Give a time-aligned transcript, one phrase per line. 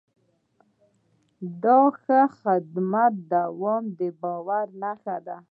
[1.63, 1.65] د
[2.01, 5.37] ښه خدمت دوام د باور نښه ده.